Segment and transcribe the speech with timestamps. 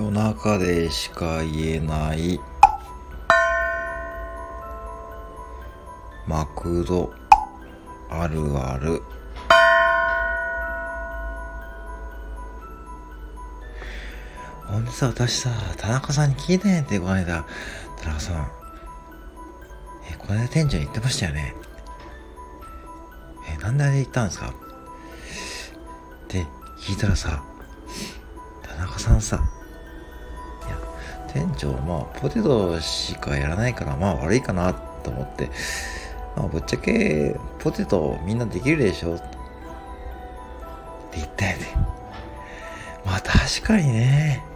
[0.00, 2.40] 夜中でしか言えない。
[6.26, 7.12] マクド。
[8.08, 9.02] あるある。
[14.66, 17.44] ほんでさ私さ田中さんに聞いたんやってこの間
[18.00, 18.50] 田中さん。
[20.10, 21.54] えこの間店長に言ってましたよね。
[23.54, 24.48] えなんであれ言ったんですか？
[24.48, 24.52] っ
[26.26, 26.46] て
[26.80, 27.42] 聞いたらさ
[28.62, 29.42] 田中さんさ
[31.32, 35.50] 店長まあポテトしかやらないからまあ悪いかなと思って
[36.36, 39.16] まあぶっちゃけポテトみんなできるでしょ。
[39.16, 39.18] っ
[41.12, 41.66] て言ったよね。
[43.04, 44.49] まあ確かにね。